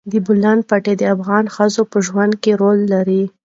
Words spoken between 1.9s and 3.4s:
په ژوند کې رول لري.